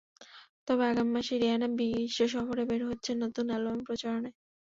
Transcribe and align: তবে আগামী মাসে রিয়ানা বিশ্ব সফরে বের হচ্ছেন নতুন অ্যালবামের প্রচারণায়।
তবে 0.67 0.83
আগামী 0.87 1.11
মাসে 1.15 1.33
রিয়ানা 1.37 1.67
বিশ্ব 1.77 2.19
সফরে 2.33 2.63
বের 2.69 2.81
হচ্ছেন 2.89 3.15
নতুন 3.23 3.45
অ্যালবামের 3.49 3.87
প্রচারণায়। 3.87 4.35